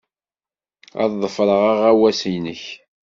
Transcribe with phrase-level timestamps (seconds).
[1.03, 2.63] Ad ḍefreɣ aɣawas-nnek.